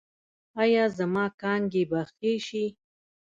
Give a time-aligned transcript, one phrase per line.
[0.61, 2.65] ایا زما کانګې به ښې شي؟